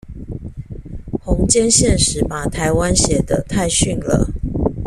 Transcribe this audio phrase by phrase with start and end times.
[1.23, 4.31] 弘兼憲史把台灣寫得太遜了